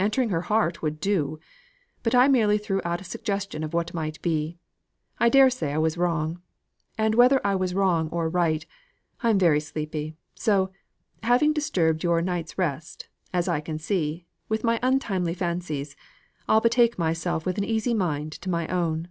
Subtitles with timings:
[0.00, 1.38] "Entering her heart would do.
[2.02, 4.58] But I merely threw out a suggestion of what might be.
[5.20, 6.42] I dare say I was wrong.
[6.98, 8.66] And whether I was wrong or right,
[9.22, 10.72] I'm very sleepy; so,
[11.22, 15.94] having disturbed your night's rest (as I can see) with my untimely fancies,
[16.48, 19.06] I'll betake myself with an easy mind to my own."